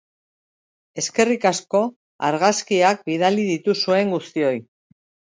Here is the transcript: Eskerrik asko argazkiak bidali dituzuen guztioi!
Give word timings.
Eskerrik 1.01 1.43
asko 1.49 1.81
argazkiak 2.29 3.03
bidali 3.09 3.43
dituzuen 3.49 4.09
guztioi! 4.15 4.55